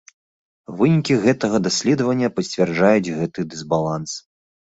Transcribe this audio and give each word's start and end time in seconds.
Вынікі 0.77 1.17
гэтага 1.25 1.57
даследавання 1.67 2.29
пацвярджаюць 2.37 3.13
гэты 3.19 3.45
дысбаланс. 3.53 4.17